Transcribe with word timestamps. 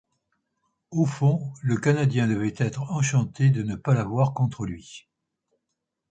Au 0.89 1.05
fond, 1.05 1.53
le 1.61 1.77
Canadien 1.77 2.27
devait 2.27 2.55
être 2.57 2.91
enchanté 2.91 3.51
de 3.51 3.61
ne 3.61 3.75
pas 3.75 3.93
l’avoir 3.93 4.33
contre 4.33 4.65
lui. 4.65 5.07